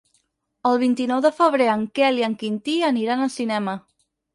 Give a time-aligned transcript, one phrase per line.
[0.69, 3.83] El vint-i-nou de febrer en Quel i en Quintí aniran al cinema.